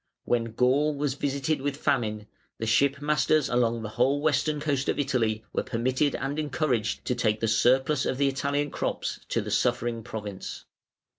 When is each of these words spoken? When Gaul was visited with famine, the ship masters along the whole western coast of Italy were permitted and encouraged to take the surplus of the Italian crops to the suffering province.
When 0.25 0.53
Gaul 0.53 0.95
was 0.95 1.13
visited 1.13 1.61
with 1.61 1.77
famine, 1.77 2.25
the 2.57 2.65
ship 2.65 3.03
masters 3.03 3.49
along 3.49 3.83
the 3.83 3.89
whole 3.89 4.19
western 4.19 4.59
coast 4.59 4.89
of 4.89 4.97
Italy 4.97 5.45
were 5.53 5.61
permitted 5.61 6.15
and 6.15 6.39
encouraged 6.39 7.05
to 7.05 7.13
take 7.13 7.39
the 7.39 7.47
surplus 7.47 8.07
of 8.07 8.17
the 8.17 8.27
Italian 8.27 8.71
crops 8.71 9.19
to 9.29 9.41
the 9.41 9.51
suffering 9.51 10.01
province. 10.01 10.65